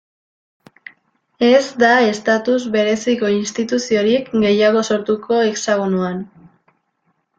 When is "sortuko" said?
4.89-5.43